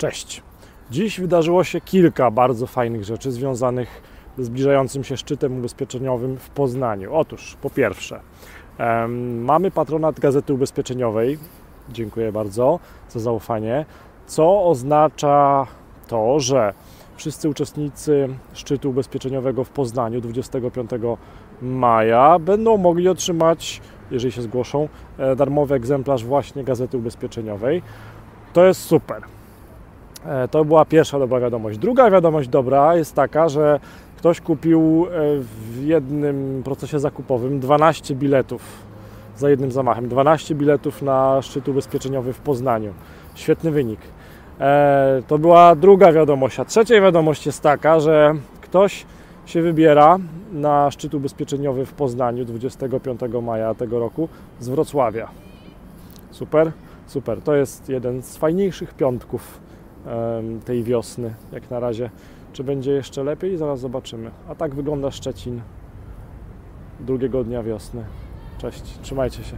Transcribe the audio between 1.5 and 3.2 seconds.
się kilka bardzo fajnych